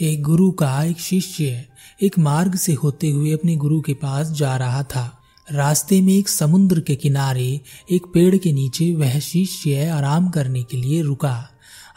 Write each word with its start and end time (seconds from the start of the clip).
एक 0.00 0.22
गुरु 0.22 0.50
का 0.50 0.82
एक 0.84 1.00
शिष्य 1.00 1.64
एक 2.02 2.18
मार्ग 2.18 2.54
से 2.54 2.72
होते 2.72 3.10
हुए 3.10 3.30
अपने 3.32 3.56
गुरु 3.56 3.80
के 3.80 3.94
पास 3.94 4.30
जा 4.30 4.56
रहा 4.56 4.82
था। 4.82 5.22
रास्ते 5.52 6.00
में 6.00 6.12
एक 6.12 6.28
समुद्र 6.28 6.80
के 6.80 6.96
किनारे 6.96 7.60
एक 7.90 8.06
पेड़ 8.14 8.36
के 8.36 8.52
नीचे 8.52 8.94
वह 8.94 9.18
शिष्य 9.18 9.88
आराम 9.88 10.28
करने 10.28 10.62
के 10.62 10.76
लिए 10.76 11.02
रुका। 11.02 11.48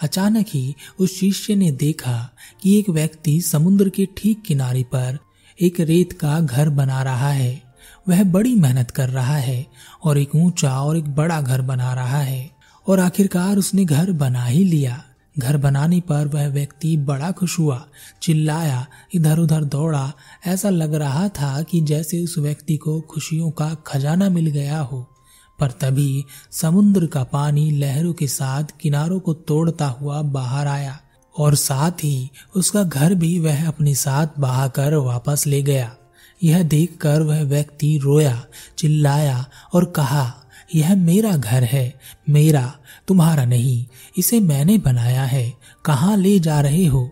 अचानक 0.01 0.45
ही 0.49 0.75
उस 0.99 1.19
शिष्य 1.19 1.55
ने 1.55 1.71
देखा 1.71 2.29
कि 2.63 2.79
एक 2.79 2.89
व्यक्ति 2.89 3.41
समुद्र 3.41 3.89
के 3.89 4.07
ठीक 4.17 4.41
किनारे 4.41 4.83
पर 4.83 5.17
एक 5.61 5.79
रेत 5.79 6.13
का 6.13 6.39
घर 6.39 6.69
बना 6.69 7.03
रहा 7.03 7.31
है। 7.31 7.61
वह 8.09 8.23
बड़ी 8.23 8.55
मेहनत 8.55 8.91
कर 8.91 9.09
रहा 9.09 9.37
है 9.37 9.65
और 10.03 10.17
एक 10.17 10.35
ऊँचा 10.35 10.81
और 10.81 10.97
एक 10.97 11.15
बड़ा 11.15 11.41
घर 11.41 11.61
बना 11.61 11.93
रहा 11.93 12.21
है 12.21 12.51
और 12.87 12.99
आखिरकार 12.99 13.57
उसने 13.57 13.85
घर 13.85 14.11
बना 14.11 14.45
ही 14.45 14.63
लिया। 14.63 15.03
घर 15.37 15.57
बनाने 15.57 16.01
पर 16.01 16.27
वह 16.27 16.47
व्यक्ति 16.47 16.97
बड़ा 16.97 17.31
खुश 17.31 17.59
हुआ, 17.59 17.85
चिल्लाया 18.21 18.87
इधर 19.13 19.39
उधर 19.39 19.63
दौड़ा। 19.63 20.13
ऐसा 20.47 20.69
लग 20.69 20.93
रहा 20.93 21.29
था 21.29 21.61
कि 21.61 21.81
जैसे 21.81 22.23
उस 22.23 22.37
व्यक्ति 22.37 22.77
को 22.77 23.01
खुशियों 23.01 23.51
का 23.51 23.73
खजाना 23.73 24.29
मिल 24.29 24.47
गया 24.47 24.79
हो। 24.79 25.15
पर 25.59 25.71
तभी 25.71 26.25
समुद्र 26.51 27.05
का 27.05 27.23
पानी 27.23 27.71
लहरों 27.71 28.13
के 28.13 28.27
साथ 28.27 28.63
किनारों 28.81 29.19
को 29.19 29.33
तोड़ता 29.33 29.87
हुआ 29.87 30.21
बाहर 30.21 30.67
आया 30.67 30.99
और 31.37 31.55
साथ 31.55 31.91
ही 31.91 32.29
उसका 32.55 32.83
घर 32.83 33.15
भी 33.15 33.39
वह 33.39 33.67
अपने 33.67 33.95
साथ 33.95 34.27
बहाकर 34.39 34.93
वापस 34.93 35.47
ले 35.47 35.61
गया। 35.61 35.95
यह 36.43 36.63
देखकर 36.63 37.21
वह 37.21 37.43
व्यक्ति 37.43 37.99
रोया, 38.03 38.43
चिल्लाया 38.77 39.45
और 39.73 39.85
कहा, 39.85 40.33
यह 40.75 40.95
मेरा 40.95 41.37
घर 41.37 41.63
है, 41.63 41.99
मेरा 42.29 42.78
तुम्हारा 43.09 43.45
नहीं, 43.45 43.85
इसे 44.17 44.39
मैंने 44.39 44.77
बनाया 44.77 45.23
है। 45.23 45.53
कहाँ 45.85 46.17
ले 46.17 46.39
जा 46.39 46.61
रहे 46.61 46.85
हो? 46.85 47.11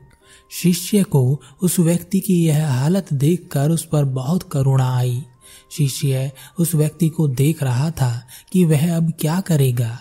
शिष्य 0.51 1.03
को 1.03 1.41
उस 1.61 1.79
व्यक्ति 1.79 2.19
की 2.19 2.45
यह 2.45 2.71
हालत 2.71 3.13
देखकर 3.13 3.69
उस 3.69 3.85
पर 3.85 4.05
बहुत 4.05 4.43
करुणा 4.51 4.97
आई। 4.97 5.23
शिष्य 5.71 6.31
उस 6.59 6.75
व्यक्ति 6.75 7.09
को 7.09 7.27
देख 7.27 7.63
रहा 7.63 7.91
था 7.91 8.27
कि 8.53 8.65
वह 8.65 8.97
अब 8.97 9.13
क्या 9.19 9.39
करेगा। 9.39 9.99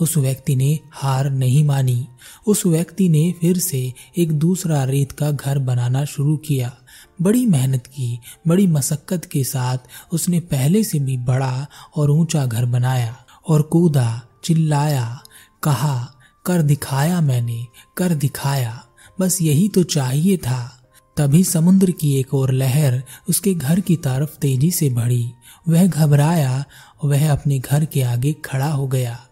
उस 0.00 0.16
व्यक्ति 0.16 0.56
ने 0.56 0.78
हार 0.92 1.30
नहीं 1.30 1.64
मानी। 1.64 2.08
उस 2.46 2.66
व्यक्ति 2.66 3.08
ने 3.08 3.34
फिर 3.40 3.58
से 3.58 3.94
एक 4.18 4.32
दूसरा 4.32 4.84
रेत 4.84 5.12
का 5.12 5.30
घर 5.30 5.58
बनाना 5.58 6.04
शुरू 6.04 6.36
किया। 6.36 6.76
बड़ी 7.22 7.46
मेहनत 7.46 7.86
की, 7.86 8.20
बड़ी 8.48 8.66
मशक्कत 8.66 9.24
के 9.24 9.44
साथ 9.44 9.78
उसने 10.12 10.40
पहले 10.40 10.84
से 10.84 10.98
भी 10.98 11.16
बड़ा 11.16 11.66
और 11.96 12.10
ऊँचा 12.10 12.46
घर 12.46 12.64
बनाया 12.64 13.16
और 13.48 13.62
कूदा, 13.62 14.22
चिल्लाया 14.44 15.22
कहा, 15.62 16.14
कर 16.46 16.62
दिखाया 16.62 17.20
मैंने, 17.20 17.66
कर 17.96 18.14
दिखाया, 18.14 18.84
बस 19.20 19.42
यही 19.42 19.68
तो 19.68 19.82
चाहिए 19.82 20.36
था। 20.36 20.74
तभी 21.16 21.44
समुद्र 21.44 21.90
की 21.90 22.20
एक 22.20 22.34
और 22.34 22.52
लहर 22.52 23.02
उसके 23.28 23.54
घर 23.54 23.80
की 23.80 23.96
तरफ़ 23.96 24.38
तेज़ी 24.38 24.70
से 24.70 24.90
बढ़ी। 24.90 25.32
वह 25.68 25.86
घबराया, 25.86 26.64
वह 27.04 27.32
अपने 27.32 27.58
घर 27.58 27.84
के 27.84 28.02
आगे 28.02 28.32
खड़ा 28.32 28.70
हो 28.70 28.88
गया। 28.88 29.24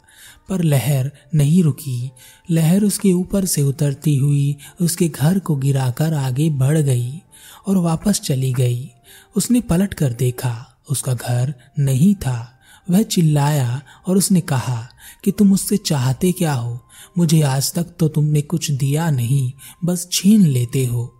पर 0.48 0.62
लहर 0.62 1.10
नहीं 1.34 1.62
रुकी। 1.62 2.10
लहर 2.50 2.84
उसके 2.84 3.12
ऊपर 3.12 3.44
से 3.44 3.62
उतरती 3.62 4.16
हुई 4.16 4.56
उसके 4.80 5.08
घर 5.08 5.38
को 5.38 5.56
गिराकर 5.56 6.14
आगे 6.14 6.50
बढ़ 6.50 6.78
गई 6.78 7.22
और 7.66 7.77
वापस 7.77 8.20
चली 8.20 8.52
गई। 8.52 8.91
उसने 9.36 9.60
पलट 9.60 9.94
कर 9.94 10.12
देखा, 10.12 10.77
उसका 10.91 11.14
घर 11.14 11.54
नहीं 11.78 12.14
था। 12.14 12.56
वह 12.91 13.03
चिल्लाया 13.03 13.83
और 14.06 14.17
उसने 14.17 14.41
कहा, 14.41 14.89
कि 15.25 15.31
तुम 15.31 15.48
मुझसे 15.48 15.77
चाहते 15.77 16.33
क्या 16.33 16.53
हो? 16.53 16.81
मुझे 17.19 17.43
आज 17.43 17.73
तक 17.73 17.87
तो 17.98 18.09
तुमने 18.09 18.43
कुछ 18.43 18.70
दिया 18.70 19.11
नहीं, 19.11 19.53
बस 19.84 20.09
छीन 20.12 20.41
लेते 20.41 20.87
हो। 20.87 21.12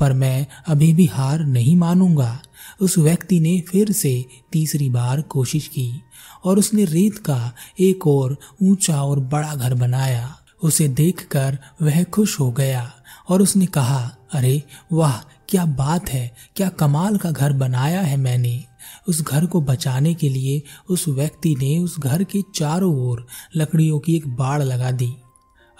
पर 0.00 0.12
मैं 0.12 0.46
अभी 0.68 0.92
भी 0.92 1.06
हार 1.06 1.40
नहीं 1.40 1.76
मानूँगा। 1.76 2.42
उस 2.80 2.98
व्यक्ति 2.98 3.40
ने 3.40 3.60
फिर 3.60 3.92
से 3.92 4.26
तीसरी 4.52 4.90
बार 4.90 5.22
कोशिश 5.22 5.68
की 5.68 6.02
और 6.44 6.58
उसने 6.58 6.84
रेत 6.84 7.18
का 7.18 7.52
एक 7.80 8.06
और 8.06 8.36
ऊँचा 8.62 9.02
और 9.02 9.20
बड़ा 9.20 9.54
घर 9.54 9.74
बनाया। 9.74 10.36
उसे 10.62 10.88
देखकर 10.88 11.58
वह 11.82 12.04
खुश 12.04 12.40
हो 12.40 12.50
गया 12.52 12.92
और 13.28 13.42
उसने 13.42 13.66
कहा, 13.66 14.16
अरे 14.32 14.62
वाह, 14.92 15.18
क्या 15.48 15.64
बात 15.64 16.08
है! 16.08 16.36
क्या 16.56 16.68
कमाल 16.68 17.16
का 17.16 17.30
घर 17.30 17.52
बनाया 17.52 18.00
है 18.00 18.16
मैंने! 18.16 18.64
उस 19.08 19.22
घर 19.22 19.46
को 19.46 19.60
बचाने 19.60 20.14
के 20.14 20.28
लिए 20.28 20.62
उस 20.88 21.08
व्यक्ति 21.08 21.56
ने 21.58 21.78
उस 21.78 22.00
घर 22.00 22.24
के 22.24 22.42
चारों 22.54 22.96
ओर 22.96 23.26
लकड़ियों 23.56 23.98
की 23.98 24.16
एक 24.16 24.28
बाढ़ 24.28 24.62
लगा 24.62 24.90
दी। 24.90 25.14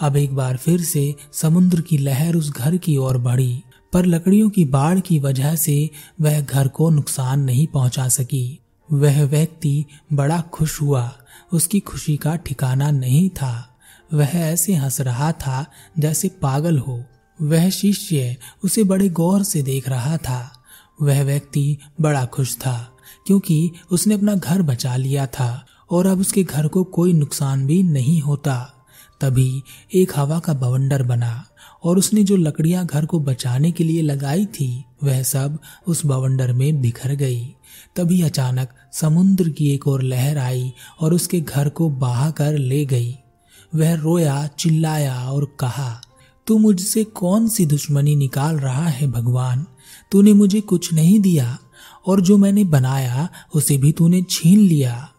अब 0.01 0.17
एक 0.17 0.35
बार 0.35 0.57
फिर 0.57 0.81
से 0.81 1.15
समुद्र 1.33 1.81
की 1.81 1.99
लहर 1.99 2.35
उस 2.35 2.51
घर 2.51 2.77
की 2.77 2.97
ओर 2.97 3.19
बढ़ी, 3.19 3.63
पर 3.93 4.07
लकड़ियों 4.07 4.51
की 4.51 4.65
बाढ़ 4.65 5.01
की 5.01 5.19
वजह 5.19 5.55
से 5.55 5.91
वह 6.21 6.41
घर 6.41 6.69
को 6.69 6.91
नुकसान 6.91 7.41
नहीं 7.41 7.67
पहुँचा 7.67 8.09
सकी। 8.09 8.61
वह 8.93 9.25
व्यक्ति 9.25 9.85
बड़ा 10.13 10.41
खुश 10.41 10.81
हुआ, 10.81 11.13
उसकी 11.53 11.81
खुशी 11.81 12.17
का 12.17 12.37
ठिकाना 12.37 12.91
नहीं 12.91 13.31
था। 13.31 13.79
वह 14.15 14.29
ऐसे 14.29 14.75
हंस 14.75 15.01
रहा 15.01 15.33
था 15.33 15.67
जैसे 15.99 16.29
पागल 16.29 16.79
हो। 16.79 17.05
वह 17.43 17.71
शिष्य 17.71 18.37
उसे 18.65 18.85
बड़े 18.85 19.09
गौर 19.09 19.43
से 19.43 19.63
देख 19.63 19.89
रहा 19.89 20.17
था। 20.17 20.65
वह 21.03 21.25
व्यक्ति 21.25 21.79
बड़ा 22.01 22.25
खुश 22.25 22.57
था। 22.57 22.96
क्योंकि 23.27 23.71
उसने 23.91 24.15
अपना 24.15 24.35
घर 24.35 24.63
बचा 24.63 24.97
लिया 24.97 25.27
था 25.27 25.67
और 25.91 26.07
अब 26.07 26.21
उसके 26.21 26.43
घर 26.43 26.69
को 26.69 26.85
कोई 26.85 27.13
नुकसान 27.13 27.67
भी 27.67 27.83
नहीं 27.83 28.21
होता। 28.21 28.73
तभी 29.21 29.63
एक 29.95 30.13
हवा 30.17 30.39
का 30.39 30.53
बवंडर 30.53 31.03
बना 31.03 31.47
और 31.85 31.99
उसने 31.99 32.25
जो 32.25 32.37
लकड़ियाँ 32.37 32.87
घर 32.87 33.07
को 33.07 33.21
बचाने 33.21 33.73
के 33.73 33.85
लिए 33.85 34.03
लगाई 34.03 34.47
थी, 34.47 34.85
वह 35.05 35.23
सब 35.23 35.59
उस 35.87 36.07
बवंडर 36.07 36.53
में 36.53 36.81
बिखर 36.81 37.15
गई। 37.15 37.55
तभी 37.97 38.23
अचानक 38.23 38.69
समुद्र 38.93 39.49
की 39.49 39.71
एक 39.71 39.89
और 39.89 40.03
लहर 40.03 40.39
आई 40.39 40.73
और 41.01 41.15
उसके 41.15 41.41
घर 41.41 41.69
को 41.69 41.91
बहा 41.91 42.31
कर 42.31 42.59
ले 42.59 42.85
गई। 42.87 43.17
वह 43.75 43.95
रोया, 43.95 44.47
चिल्लाया 44.47 45.31
और 45.31 45.57
कहा, 45.61 46.01
तू 46.47 46.59
मुझसे 46.59 47.05
कौन 47.05 47.49
सी 47.49 47.67
दुश्मनी 47.67 48.17
निकाल 48.17 48.57
रहा 48.57 48.89
है 48.89 49.11
भगवान? 49.11 49.67
तूने 50.13 50.33
मुझे 50.33 50.61
कुछ 50.61 50.93
नहीं 50.93 51.21
दिया। 51.21 51.59
और 52.07 52.21
जो 52.21 52.37
मैंने 52.37 52.65
बनाया, 52.65 53.29
उसे 53.55 53.79
भी 53.79 53.93
तूने 53.93 54.23
छीन 54.23 54.61
लिया। 54.61 55.13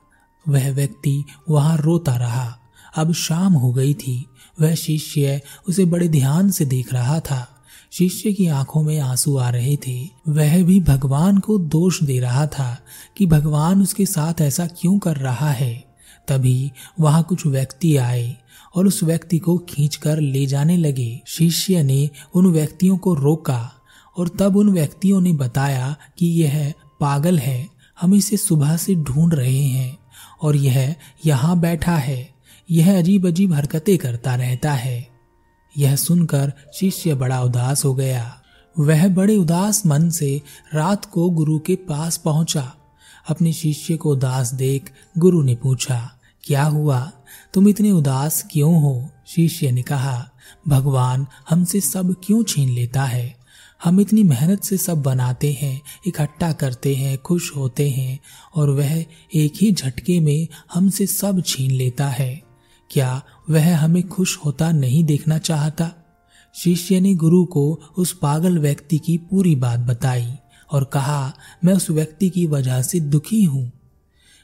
वह 0.49 0.71
व्यक्ति 0.71 1.23
वहाँ 1.49 1.77
रोता 1.77 2.15
रहा। 2.15 2.59
अब 2.95 3.13
शाम 3.13 3.53
हो 3.53 3.73
गई 3.73 3.93
थी। 3.93 4.25
वह 4.61 4.75
शिष्य 4.75 5.41
उसे 5.69 5.85
बड़े 5.85 6.09
ध्यान 6.09 6.51
से 6.51 6.65
देख 6.65 6.93
रहा 6.93 7.19
था। 7.19 7.53
शिष्य 7.91 8.33
की 8.33 8.47
आँखों 8.47 8.83
में 8.83 8.99
आँसू 8.99 9.37
आ 9.37 9.49
रहे 9.49 9.77
थे। 9.87 10.09
वह 10.27 10.63
भी 10.63 10.79
भगवान 10.79 11.37
को 11.37 11.57
दोष 11.57 12.03
दे 12.03 12.19
रहा 12.19 12.47
था 12.47 12.77
कि 13.17 13.25
भगवान 13.25 13.81
उसके 13.81 14.05
साथ 14.05 14.41
ऐसा 14.41 14.67
क्यों 14.67 14.99
कर 14.99 15.17
रहा 15.17 15.51
है। 15.51 15.95
तभी 16.27 16.71
वहाँ 16.99 17.23
कुछ 17.23 17.45
व्यक्ति 17.45 17.97
आए 17.97 18.35
और 18.75 18.87
उस 18.87 19.03
व्यक्ति 19.03 19.37
को 19.37 19.57
खींचकर 19.57 20.19
ले 20.19 20.45
जाने 20.45 20.77
लगे। 20.77 21.21
शिष्य 21.27 21.83
ने 21.83 22.09
उन 22.33 22.47
व्यक्तियों 22.47 22.97
को 22.97 23.13
रोका। 23.13 23.76
और 24.17 24.27
तब 24.27 24.57
उन 24.57 24.69
व्यक्तियों 24.69 25.21
ने 25.21 25.33
बताया 25.33 25.95
कि 26.17 26.25
यह 26.25 26.73
पागल 26.99 27.39
है, 27.39 27.67
हम 28.01 28.13
इसे 28.13 28.37
सुबह 28.37 28.77
से 28.77 28.95
ढूंढ 28.95 29.33
रहे 29.33 29.61
हैं 29.61 29.97
और 30.41 30.55
यह 30.55 30.95
यहाँ 31.25 31.59
बैठा 31.59 31.95
है। 31.95 32.29
यह 32.71 32.97
अजीब 32.97 33.27
अजीब 33.27 33.53
हरकतें 33.53 33.97
करता 33.97 34.35
रहता 34.35 34.73
है। 34.73 35.07
यह 35.77 35.95
सुनकर 35.95 36.53
शिष्य 36.73 37.13
बड़ा 37.13 37.41
उदास 37.43 37.85
हो 37.85 37.95
गया। 37.95 38.41
वह 38.79 39.07
बड़े 39.07 39.37
उदास 39.37 39.85
मन 39.85 40.09
से 40.09 40.41
रात 40.73 41.05
को 41.05 41.29
गुरु 41.29 41.59
के 41.59 41.75
पास 41.75 42.17
पहुँचा। 42.17 42.73
अपने 43.29 43.53
शिष्य 43.53 43.97
को 43.97 44.11
उदास 44.11 44.53
देख 44.53 44.91
गुरु 45.17 45.43
ने 45.43 45.55
पूछा, 45.55 46.11
क्या 46.43 46.63
हुआ? 46.63 47.11
तुम 47.53 47.67
इतने 47.67 47.91
उदास 47.91 48.45
क्यों 48.51 48.81
हो? 48.81 49.09
शिष्य 49.27 49.71
ने 49.71 49.81
कहा, 49.81 50.29
भगवान 50.67 51.27
हमसे 51.49 51.81
सब 51.81 52.15
क्यों 52.23 52.43
छीन 52.43 52.69
लेता 52.69 53.03
है? 53.03 53.46
हम 53.83 53.99
इतनी 53.99 54.23
मेहनत 54.23 54.63
से 54.63 54.77
सब 54.77 55.01
बनाते 55.01 55.53
हैं, 55.53 55.81
इकट्ठा 56.07 56.51
करते 56.51 56.95
हैं, 56.95 57.17
खुश 57.17 57.55
होते 57.55 57.89
हैं, 57.89 58.19
और 58.55 58.69
वह 58.69 59.05
एक 59.35 59.53
ही 59.61 59.71
झटके 59.71 60.19
में 60.19 60.47
हमसे 60.73 61.07
सब 61.07 61.43
छीन 61.45 61.71
लेता 61.71 62.07
है। 62.07 62.41
क्या 62.91 63.21
वह 63.49 63.77
हमें 63.77 64.07
खुश 64.07 64.37
होता 64.37 64.71
नहीं 64.71 65.03
देखना 65.03 65.37
चाहता? 65.37 65.91
शिष्य 66.53 66.99
ने 66.99 67.15
गुरु 67.15 67.45
को 67.45 67.79
उस 67.97 68.13
पागल 68.13 68.59
व्यक्ति 68.59 68.97
की 68.97 69.17
पूरी 69.17 69.55
बात 69.55 69.79
बताई 69.79 70.33
और 70.71 70.83
कहा, 70.83 71.33
मैं 71.65 71.73
उस 71.73 71.89
व्यक्ति 71.89 72.29
की 72.29 72.47
वजह 72.47 72.81
से 72.81 72.99
दुखी 72.99 73.43
हूँ। 73.43 73.71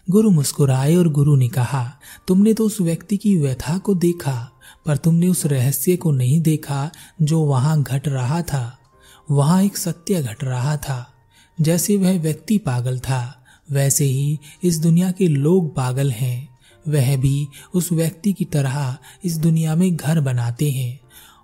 गुरु 0.10 0.32
मुस्कुराए 0.32 0.96
और 0.96 1.10
गुरु 1.10 1.36
ने 1.36 1.48
कहा, 1.50 1.94
तुमने 2.28 2.54
तो 2.54 2.66
उस 2.66 2.82
व्यक्ति 2.82 3.18
की 3.18 3.36
व्यथा 3.36 3.78
को 3.78 3.96
देखा, 3.96 4.52
पर 4.86 4.98
तुमने 4.98 5.28
उस 5.28 5.46
रहस्य 5.46 5.96
को 5.96 6.12
नहीं 6.12 6.42
देखा 6.42 6.92
जो 7.22 7.40
वहाँ 7.40 7.84
घट 7.84 8.08
रहा 8.08 8.42
था। 8.42 8.80
वहाँ 9.32 9.64
एक 9.64 9.78
सत्य 9.78 10.22
घट 10.22 10.44
रहा 10.44 10.78
था। 10.78 11.14
जैसे 11.62 11.98
वह 11.98 12.20
व्यक्ति 12.20 12.58
पागल 12.58 13.00
था, 13.00 13.46
वैसे 13.72 14.06
ही 14.06 14.40
इस 14.64 14.80
दुनिया 14.80 15.12
के 15.12 15.28
लोग 15.28 15.76
पागल 15.76 16.12
हैं। 16.12 16.54
वह 16.88 17.18
भी 17.18 17.48
उस 17.74 17.92
व्यक्ति 17.92 18.34
की 18.34 18.46
तरह 18.46 18.98
इस 19.26 19.38
दुनिया 19.38 19.76
में 19.76 19.96
घर 19.96 20.20
बनाते 20.20 20.72
हैं 20.72 21.00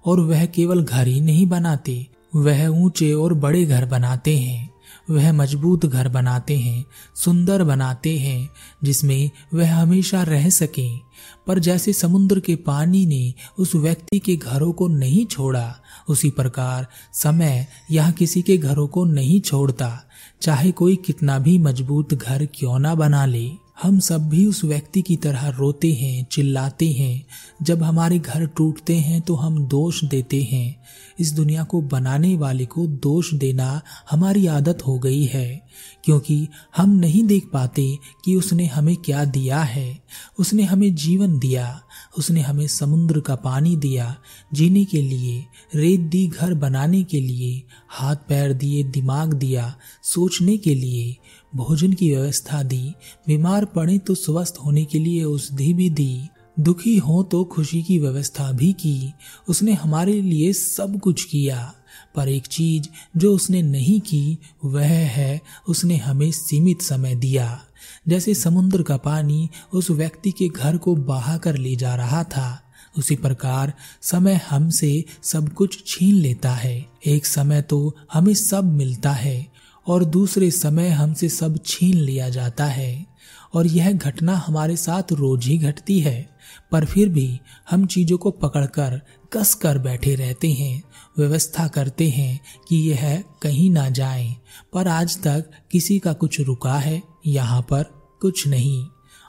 और 0.05 0.19
वह 0.19 0.45
केवल 0.45 0.83
घर 0.83 1.07
ही 1.07 1.21
नहीं 1.21 1.45
बनाते, 1.47 2.07
वह 2.35 2.67
ऊँचे 2.67 3.13
और 3.13 3.33
बड़े 3.33 3.65
घर 3.65 3.85
बनाते 3.85 4.37
हैं। 4.39 4.69
वह 5.09 5.31
मज़बूत 5.33 5.85
घर 5.85 6.07
बनाते 6.07 6.57
हैं, 6.57 6.85
सुंदर 7.15 7.63
बनाते 7.63 8.19
हैं, 8.19 8.49
जिसमें 8.83 9.29
वह 9.53 9.75
हमेशा 9.75 10.23
रह 10.23 10.49
सके। 10.49 11.08
पर 11.47 11.59
जैसे 11.59 11.93
समुद्र 11.93 12.39
के 12.39 12.55
पानी 12.55 13.05
ने 13.05 13.33
उस 13.57 13.75
व्यक्ति 13.75 14.19
के 14.19 14.35
घरों 14.35 14.71
को 14.71 14.87
नहीं 14.87 15.25
छोड़ा, 15.25 15.75
उसी 16.09 16.29
प्रकार 16.29 16.87
समय 17.13 17.67
यह 17.91 18.11
किसी 18.11 18.41
के 18.41 18.57
घरों 18.57 18.87
को 18.87 19.05
नहीं 19.05 19.41
छोड़ता। 19.41 20.05
चाहे 20.41 20.71
कोई 20.71 20.95
कितना 20.95 21.39
भी 21.39 21.57
मज़बूत 21.57 22.13
घर 22.13 22.45
क्यों 22.45 22.79
ना 22.79 22.95
बना 22.95 23.25
ले, 23.25 23.51
हम 23.83 23.99
सब 23.99 24.29
भी 24.29 24.45
उस 24.45 24.63
व्यक्ति 24.63 25.01
की 25.01 25.15
तरह 25.15 25.47
रोते 25.49 25.93
हैं, 25.93 26.25
चिल्लाते 26.31 26.87
हैं। 26.91 27.25
जब 27.61 27.83
हमारे 27.83 28.19
घर 28.19 28.45
टूटते 28.45 28.95
हैं 28.95 29.21
तो 29.21 29.35
हम 29.35 29.65
दोष 29.65 30.03
देते 30.03 30.41
हैं। 30.43 30.83
इस 31.19 31.31
दुनिया 31.31 31.63
को 31.63 31.81
बनाने 31.81 32.35
वाले 32.37 32.65
को 32.65 32.87
दोष 32.87 33.33
देना 33.33 33.81
हमारी 34.11 34.47
आदत 34.47 34.79
हो 34.87 34.99
गई 34.99 35.23
है, 35.25 35.69
क्योंकि 36.03 36.47
हम 36.77 36.89
नहीं 36.89 37.23
देख 37.23 37.49
पाते 37.53 37.97
कि 38.25 38.35
उसने 38.35 38.65
हमें 38.65 38.95
क्या 38.95 39.25
दिया 39.25 39.59
है। 39.59 39.99
उसने 40.39 40.63
हमें 40.63 40.95
जीवन 40.95 41.39
दिया, 41.39 41.81
उसने 42.17 42.41
हमें 42.41 42.67
समुद्र 42.67 43.19
का 43.19 43.35
पानी 43.35 43.75
दिया, 43.75 44.15
जीने 44.53 44.85
के 44.85 45.01
लिए, 45.01 45.45
रेत 45.75 45.99
दी, 45.99 46.27
घर 46.27 46.53
बनाने 46.53 47.03
के 47.03 47.21
लिए, 47.21 47.63
हाथ 47.89 48.15
पैर 48.15 48.53
दिए, 48.53 48.83
दिमाग 48.83 49.33
दिया, 49.33 49.75
सोचने 50.03 50.57
के 50.57 50.75
लिए, 50.75 51.15
भोजन 51.55 51.93
की 51.93 52.09
व्यवस्था 52.09 52.63
दी, 52.63 52.93
बीमार 53.27 53.65
पड़े 53.65 53.97
तो 53.97 54.15
स्वस्थ 54.15 54.55
होने 54.65 54.85
के 54.85 54.99
लिए 54.99 55.23
औषधि 55.23 55.73
भी 55.73 55.89
दी। 55.89 56.29
दुखी 56.59 56.97
हो 56.97 57.21
तो 57.23 57.43
खुशी 57.43 57.81
की 57.83 57.97
व्यवस्था 57.99 58.51
भी 58.51 58.71
की। 58.73 59.13
उसने 59.47 59.73
हमारे 59.73 60.21
लिए 60.21 60.53
सब 60.53 60.99
कुछ 60.99 61.23
किया, 61.23 61.73
पर 62.15 62.29
एक 62.29 62.47
चीज़ 62.47 62.87
जो 63.17 63.33
उसने 63.33 63.61
नहीं 63.61 63.99
की, 64.01 64.37
वह 64.65 64.87
है 64.87 65.41
उसने 65.67 65.97
हमें 65.97 66.31
सीमित 66.31 66.81
समय 66.81 67.15
दिया। 67.15 67.59
जैसे 68.07 68.33
समुद्र 68.33 68.83
का 68.83 68.97
पानी 68.97 69.49
उस 69.73 69.89
व्यक्ति 69.91 70.31
के 70.31 70.47
घर 70.47 70.77
को 70.77 70.95
बहा 70.95 71.37
कर 71.37 71.55
ले 71.55 71.75
जा 71.75 71.95
रहा 71.95 72.23
था, 72.23 72.61
उसी 72.97 73.15
प्रकार 73.15 73.73
समय 74.01 74.41
हमसे 74.49 75.05
सब 75.23 75.49
कुछ 75.49 75.83
छीन 75.87 76.15
लेता 76.15 76.51
है। 76.51 76.85
एक 77.07 77.25
समय 77.25 77.61
तो 77.61 77.95
हमें 78.13 78.33
सब 78.33 78.73
मिलता 78.73 79.11
है, 79.11 79.47
और 79.87 80.05
दूसरे 80.05 80.51
समय 80.51 80.89
हमसे 80.89 81.29
सब 81.29 81.59
छीन 81.65 81.97
लिया 81.97 82.29
जाता 82.29 82.65
है, 82.65 83.05
और 83.53 83.67
यह 83.67 83.91
घटना 83.91 84.35
हमारे 84.37 84.75
साथ 84.77 85.11
रोज 85.11 85.45
ही 85.45 85.57
घटती 85.57 85.99
है। 85.99 86.38
पर 86.71 86.85
फिर 86.85 87.09
भी 87.09 87.39
हम 87.69 87.85
चीज़ों 87.85 88.17
को 88.17 88.31
पकड़कर 88.31 89.01
कस 89.33 89.53
कर 89.53 89.77
बैठे 89.77 90.15
रहते 90.15 90.53
हैं, 90.53 90.83
व्यवस्था 91.17 91.67
करते 91.67 92.09
हैं 92.09 92.39
कि 92.67 92.75
यह 92.75 93.23
कहीं 93.41 93.71
ना 93.71 93.89
जाए। 93.89 94.35
पर 94.73 94.87
आज 94.87 95.23
तक 95.23 95.49
किसी 95.71 95.99
का 95.99 96.13
कुछ 96.13 96.39
रुका 96.39 96.73
है? 96.73 97.03
यहाँ 97.27 97.61
पर 97.61 97.83
कुछ 98.21 98.47
नहीं। 98.47 98.85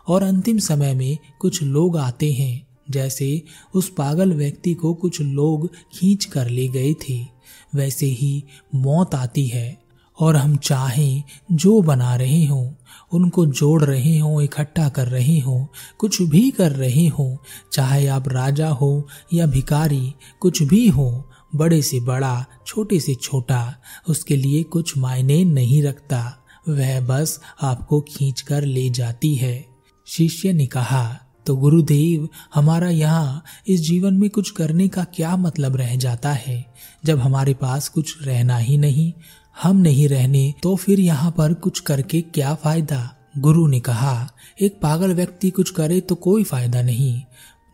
और 0.09 0.23
अंतिम 0.23 0.59
समय 0.59 0.95
में 0.95 1.19
कुछ 1.41 1.63
लोग 1.63 1.97
आते 1.97 2.33
हैं। 2.33 2.67
जैसे 2.91 3.43
उस 3.75 3.89
पागल 3.89 4.33
व्यक्ति 4.33 4.75
को 4.75 4.95
कुछ 4.95 5.21
लोग 5.21 5.73
खींच 5.95 6.25
कर 6.25 6.49
ले 6.49 6.69
गए 6.69 6.95
थे। 6.95 7.27
वैसे 7.75 8.07
ही 8.07 8.45
मौत 8.75 9.15
आती 9.15 9.47
है। 9.47 9.81
और 10.21 10.37
हम 10.37 10.57
चाहें 10.57 11.23
जो 11.53 11.83
बना 11.83 12.17
रहे 12.17 12.45
हों। 12.45 12.80
उनको 13.13 13.47
जोड़ 13.47 13.85
रहे 13.85 14.19
हों, 14.19 14.43
इकट्ठा 14.43 14.89
कर 14.89 15.09
रहे 15.09 15.39
हों, 15.39 15.67
कुछ 15.99 16.23
भी 16.23 16.51
कर 16.51 16.73
रहे 16.73 17.07
हों, 17.07 17.37
चाहे 17.73 18.07
आप 18.07 18.29
राजा 18.29 18.69
हो 18.69 19.09
या 19.33 19.47
भिकारी 19.47 20.15
कुछ 20.41 20.63
भी 20.63 20.89
हो, 20.89 21.31
बड़े 21.55 21.83
से 21.83 22.01
बड़ा, 22.01 22.47
छोटे 22.67 23.01
से 23.01 23.15
छोटा, 23.15 23.77
उसके 24.09 24.37
लिए 24.37 24.63
कुछ 24.63 24.99
मायने 24.99 25.45
नहीं 25.45 25.83
रखता। 25.83 26.37
वह 26.69 27.01
बस 27.01 27.41
आपको 27.63 28.01
खींच 28.01 28.41
कर 28.41 28.63
ले 28.63 28.91
जाती 28.91 29.35
है। 29.35 29.67
शिष्य 30.07 30.53
ने 30.53 30.67
कहा 30.67 31.19
तो 31.47 31.57
गुरुदेव, 31.57 32.29
हमारा 32.55 32.91
यहाँ 32.91 33.43
इस 33.69 33.81
जीवन 33.81 34.15
में 34.15 34.31
कुछ 34.31 34.51
करने 34.51 34.89
का 34.89 35.05
क्या 35.05 35.37
मतलब 35.37 35.77
रह 35.77 35.97
जाता 35.97 36.33
है? 36.33 36.75
जब 37.05 37.19
हमारे 37.19 37.55
पास 37.55 37.89
कुछ 37.89 38.17
रहना 38.23 38.57
ही 38.57 38.79
नहीं 38.79 39.13
हम 39.57 39.77
नहीं 39.77 40.09
रहने 40.09 40.53
तो 40.63 40.77
फिर 40.77 41.01
यहाँ 41.01 41.31
पर 41.31 41.55
कुछ 41.55 41.81
करके 41.81 42.21
क्या 42.21 42.55
फ़ायदा? 42.55 43.17
गुरु 43.39 43.67
ने 43.67 43.81
कहा, 43.81 44.29
एक 44.61 44.79
पागल 44.83 45.15
व्यक्ति 45.15 45.51
कुछ 45.51 45.71
करे 45.71 46.01
तो 46.01 46.15
कोई 46.15 46.45
फ़ायदा 46.45 46.83
नहीं। 46.83 47.23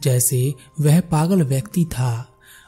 जैसे 0.03 0.55
वह 0.81 1.01
पागल 1.01 1.43
व्यक्ति 1.43 1.85
था, 1.85 2.27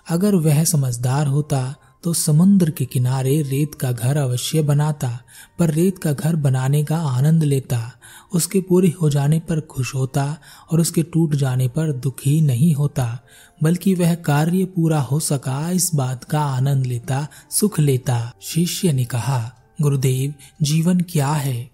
अगर 0.08 0.34
वह 0.34 0.62
समझदार 0.64 1.26
होता 1.26 1.74
तो 2.02 2.12
समुद्र 2.12 2.70
के 2.70 2.84
किनारे 2.84 3.42
रेत 3.42 3.74
का 3.74 3.92
घर 3.92 4.16
अवश्य 4.16 4.62
बनाता, 4.62 5.20
पर 5.58 5.70
रेत 5.70 5.98
का 5.98 6.12
घर 6.12 6.36
बनाने 6.36 6.84
का 6.84 6.96
आनंद 6.96 7.44
लेता। 7.44 7.92
उसके 8.32 8.60
पूरे 8.60 8.94
हो 9.02 9.10
जाने 9.10 9.40
पर 9.40 9.60
खुश 9.60 9.94
होता 9.94 10.38
और 10.72 10.80
उसके 10.80 11.02
टूट 11.02 11.34
जाने 11.34 11.68
पर 11.68 11.92
दुखी 11.92 12.40
नहीं 12.40 12.74
होता, 12.74 13.18
बल्कि 13.62 13.94
वह 13.94 14.14
कार्य 14.14 14.64
पूरा 14.64 15.00
हो 15.00 15.20
सका, 15.20 15.70
इस 15.70 15.94
बात 15.94 16.24
का 16.24 16.40
आनंद 16.40 16.86
लेता, 16.86 17.26
सुख 17.50 17.80
लेता। 17.80 18.32
शिष्य 18.42 18.92
ने 18.92 19.04
कहा, 19.04 19.52
गुरुदेव, 19.82 20.34
जीवन 20.62 21.00
क्या 21.00 21.28
है? 21.28 21.70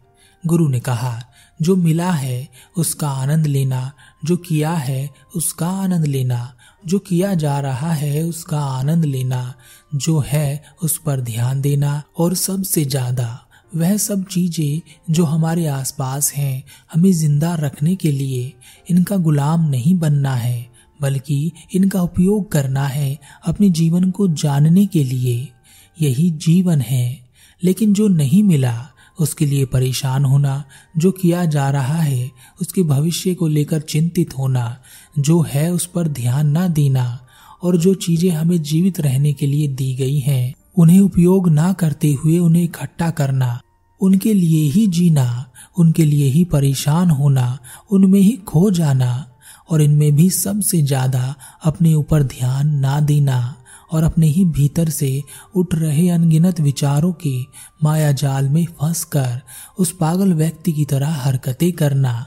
गुरु 0.46 0.68
ने 0.68 0.80
कहा, 0.80 1.22
जो 1.62 1.76
मिला 1.76 2.10
है, 2.10 2.48
उसका 2.76 3.08
आनंद 3.08 3.46
लेना, 3.46 3.92
जो 4.24 4.36
किया 4.36 4.70
है, 4.70 5.10
उसका 5.36 5.68
आनंद 5.68 6.06
लेना। 6.06 6.56
जो 6.86 6.98
किया 6.98 7.34
जा 7.34 7.58
रहा 7.60 7.92
है 7.92 8.22
उसका 8.22 8.60
आनंद 8.60 9.04
लेना, 9.04 9.54
जो 9.94 10.18
है 10.18 10.64
उस 10.82 10.98
पर 10.98 11.20
ध्यान 11.20 11.60
देना 11.60 12.02
और 12.18 12.34
सबसे 12.34 12.84
ज़्यादा, 12.84 13.40
वह 13.76 13.96
सब 13.96 14.24
चीज़ें 14.24 14.80
जो 15.10 15.24
हमारे 15.24 15.66
आसपास 15.66 16.32
हैं, 16.32 16.64
हमें 16.94 17.12
ज़िंदा 17.12 17.54
रखने 17.54 17.96
के 17.96 18.10
लिए 18.10 18.52
इनका 18.90 19.16
गुलाम 19.16 19.68
नहीं 19.68 19.98
बनना 19.98 20.34
है, 20.34 20.66
बल्कि 21.00 21.52
इनका 21.74 22.02
उपयोग 22.02 22.50
करना 22.52 22.86
है 22.86 23.18
अपने 23.46 23.70
जीवन 23.70 24.10
को 24.10 24.28
जानने 24.28 24.86
के 24.86 25.04
लिए। 25.04 25.48
यही 25.96 26.30
जीवन 26.30 26.80
है, 26.80 27.18
लेकिन 27.62 27.92
जो 27.94 28.08
नहीं 28.08 28.42
मिला 28.42 28.90
उसके 29.20 29.46
लिए 29.46 29.64
परेशान 29.64 30.24
होना 30.24 30.64
जो 30.96 31.10
किया 31.10 31.44
जा 31.44 31.70
रहा 31.70 31.98
है, 31.98 32.30
उसके 32.60 32.82
भविष्य 32.82 33.34
को 33.34 33.48
लेकर 33.48 33.80
चिंतित 33.80 34.38
होना, 34.38 34.76
जो 35.18 35.40
है 35.40 35.72
उस 35.72 35.86
पर 35.86 36.08
ध्यान 36.08 36.46
ना 36.46 36.68
देना, 36.68 37.26
और 37.62 37.76
जो 37.76 37.94
चीज़ें 37.94 38.30
हमें 38.30 38.62
जीवित 38.62 39.00
रहने 39.00 39.32
के 39.32 39.46
लिए 39.46 39.68
दी 39.68 39.94
गई 39.94 40.18
हैं, 40.18 40.54
उन्हें 40.76 41.00
उपयोग 41.00 41.48
ना 41.48 41.72
करते 41.72 42.12
हुए 42.12 42.38
उन्हें 42.38 42.64
इकट्ठा 42.64 43.10
करना, 43.10 43.60
उनके 44.00 44.34
लिए 44.34 44.70
ही 44.70 44.86
जीना, 44.86 45.46
उनके 45.78 46.04
लिए 46.04 46.26
ही 46.26 46.44
परेशान 46.44 47.10
होना, 47.10 47.58
उनमें 47.90 48.20
ही 48.20 48.32
खो 48.32 48.70
जाना, 48.70 49.30
और 49.70 49.82
इनमें 49.82 50.16
भी 50.16 50.30
सबसे 50.30 50.82
ज़्यादा 50.82 51.34
अपने 51.64 51.94
ऊपर 51.94 52.22
ध्यान 52.22 52.74
ना 52.74 53.00
देना। 53.00 53.56
और 53.94 54.02
अपने 54.02 54.26
ही 54.26 54.44
भीतर 54.44 54.88
से 54.88 55.22
उठ 55.56 55.74
रहे 55.74 56.08
अनगिनत 56.08 56.60
विचारों 56.60 57.12
के 57.12 57.42
माया 57.82 58.12
जाल 58.12 58.48
में 58.48 58.64
फंसकर 58.64 59.40
उस 59.78 59.92
पागल 59.92 60.34
व्यक्ति 60.34 60.72
की 60.72 60.84
तरह 60.84 61.08
हरकतें 61.08 61.72
करना 61.72 62.26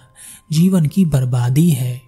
जीवन 0.51 0.85
की 0.85 1.05
बर्बादी 1.05 1.69
है। 1.69 2.01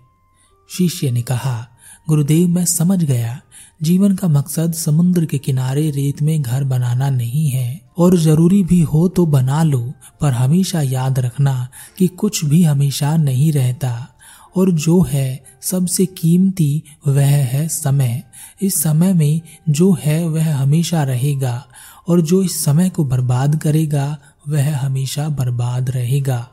शिष्य 0.77 1.11
ने 1.11 1.21
कहा, 1.21 1.67
गुरुदेव, 2.09 2.47
मैं 2.47 2.65
समझ 2.65 3.03
गया। 3.03 3.41
जीवन 3.83 4.15
का 4.15 4.27
मकसद 4.27 4.73
समुद्र 4.73 5.25
के 5.25 5.37
किनारे 5.37 5.91
रेत 5.91 6.21
में 6.21 6.41
घर 6.41 6.63
बनाना 6.63 7.09
नहीं 7.09 7.49
है। 7.49 7.81
और 7.97 8.17
ज़रूरी 8.17 8.63
भी 8.63 8.81
हो 8.81 9.07
तो 9.07 9.25
बना 9.25 9.63
लो, 9.63 9.93
पर 10.21 10.31
हमेशा 10.31 10.81
याद 10.81 11.19
रखना 11.19 11.67
कि 11.97 12.07
कुछ 12.07 12.45
भी 12.45 12.63
हमेशा 12.63 13.17
नहीं 13.17 13.51
रहता। 13.51 14.07
और 14.55 14.71
जो 14.71 15.01
है 15.01 15.43
सबसे 15.61 16.05
कीमती, 16.05 16.83
वह 17.07 17.25
है 17.25 17.67
समय। 17.67 18.23
इस 18.61 18.83
समय 18.83 19.13
में 19.13 19.41
जो 19.69 19.97
है, 20.03 20.27
वह 20.27 20.55
हमेशा 20.55 21.03
रहेगा। 21.03 21.65
और 22.07 22.21
जो 22.21 22.43
इस 22.43 22.65
समय 22.65 22.89
को 22.89 23.05
बर्बाद 23.05 23.55
करेगा, 23.55 24.17
वह 24.47 24.77
हमेशा 24.77 25.29
बर्बाद 25.29 25.89
रहेगा। 25.89 26.49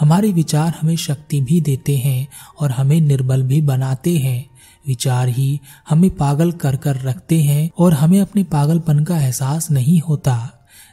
हमारे 0.00 0.32
विचार 0.32 0.74
हमें 0.82 0.96
शक्ति 0.96 1.40
भी 1.40 1.60
देते 1.60 1.96
हैं 1.96 2.28
और 2.60 2.70
हमें 2.70 3.00
निर्बल 3.00 3.42
भी 3.42 3.60
बनाते 3.60 4.16
हैं। 4.16 4.50
विचार 4.86 5.28
ही 5.28 5.60
हमें 5.90 6.10
पागल 6.10 6.52
कर 6.52 6.76
कर 6.76 6.96
रखते 6.96 7.42
हैं 7.42 7.70
और 7.78 7.94
हमें 7.94 8.20
अपने 8.20 8.42
पागलपन 8.42 9.04
का 9.04 9.20
एहसास 9.20 9.70
नहीं 9.70 10.00
होता। 10.00 10.52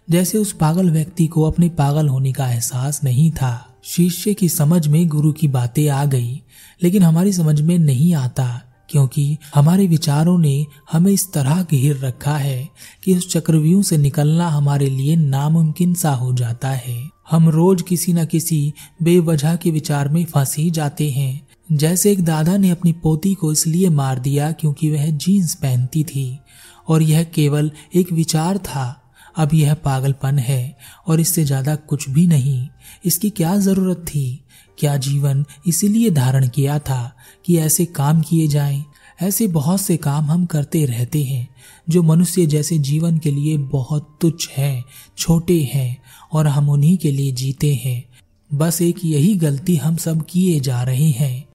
जैसे 0.09 0.37
उस 0.37 0.53
पागल 0.53 0.91
व्यक्ति 0.91 1.27
को 1.27 1.43
अपने 1.43 1.69
पागल 1.69 2.07
होने 2.07 2.31
का 2.31 2.49
एहसास 2.49 3.03
नहीं 3.03 3.31
था। 3.31 3.72
शिष्य 3.85 4.33
की 4.33 4.49
समझ 4.49 4.87
में 4.87 5.07
गुरु 5.07 5.31
की 5.31 5.47
बातें 5.47 5.87
आ 5.89 6.05
गई, 6.05 6.41
लेकिन 6.83 7.03
हमारी 7.03 7.33
समझ 7.33 7.61
में 7.61 7.77
नहीं 7.77 8.13
आता, 8.15 8.61
क्योंकि 8.89 9.37
हमारे 9.55 9.87
विचारों 9.87 10.37
ने 10.37 10.65
हमें 10.91 11.11
इस 11.11 11.31
तरह 11.33 11.61
घेर 11.63 11.97
रखा 11.97 12.37
है 12.37 12.69
कि 13.03 13.15
उस 13.15 13.29
चक्रव्यूह 13.29 13.83
से 13.83 13.97
निकलना 13.97 14.47
हमारे 14.47 14.89
लिए 14.89 15.15
नामुमकिन 15.15 15.93
सा 15.93 16.11
हो 16.11 16.33
जाता 16.33 16.69
है। 16.69 16.97
हम 17.31 17.49
रोज 17.49 17.81
किसी 17.81 18.13
न 18.13 18.25
किसी 18.25 18.73
बेवजह 19.03 19.55
के 19.55 19.71
विचार 19.71 20.09
में 20.09 20.25
फंस 20.25 20.57
ही 20.57 20.71
जाते 20.71 21.09
हैं। 21.11 21.47
जैसे 21.71 22.11
एक 22.11 22.23
दादा 22.25 22.57
ने 22.57 22.69
अपनी 22.69 22.91
पोती 22.93 23.33
को 23.33 23.51
इसलिए 23.51 23.89
मार 23.89 24.19
दिया 24.19 24.51
क्योंकि 24.51 24.91
वह 24.91 25.09
जीन्स 25.09 25.55
पहनती 25.55 26.03
थी, 26.03 26.39
और 26.87 27.01
यह 27.01 27.23
केवल 27.23 27.71
एक 27.95 28.11
विचार 28.11 28.57
था। 28.57 29.02
अब 29.37 29.53
यह 29.53 29.73
पागलपन 29.73 30.39
है 30.39 30.77
और 31.07 31.19
इससे 31.19 31.43
ज़्यादा 31.43 31.75
कुछ 31.75 32.09
भी 32.09 32.27
नहीं। 32.27 32.67
इसकी 33.05 33.29
क्या 33.29 33.57
ज़रूरत 33.57 33.97
थी? 33.97 34.39
क्या 34.79 34.97
जीवन 34.97 35.45
इसीलिए 35.67 36.09
धारण 36.11 36.47
किया 36.47 36.79
था 36.79 37.15
कि 37.45 37.57
ऐसे 37.57 37.85
काम 37.85 38.21
किए 38.21 38.47
जाएँ? 38.47 38.85
ऐसे 39.21 39.47
बहुत 39.47 39.81
से 39.81 39.97
काम 39.97 40.25
हम 40.25 40.45
करते 40.45 40.85
रहते 40.85 41.23
हैं, 41.23 41.47
जो 41.89 42.03
मनुष्य 42.03 42.45
जैसे 42.45 42.77
जीवन 42.77 43.17
के 43.17 43.31
लिए 43.31 43.57
बहुत 43.57 44.17
तुच्छ 44.21 44.49
हैं, 44.49 44.83
छोटे 45.17 45.61
हैं, 45.61 45.97
और 46.33 46.47
हम 46.47 46.69
उन्हीं 46.69 46.97
के 46.97 47.11
लिए 47.11 47.31
जीते 47.31 47.75
हैं। 47.75 48.03
बस 48.53 48.81
एक 48.81 48.95
यही 49.05 49.35
गलती 49.35 49.75
हम 49.75 49.95
सब 49.95 50.25
किए 50.25 50.59
जा 50.59 50.83
रहे 50.83 51.09
हैं। 51.09 51.47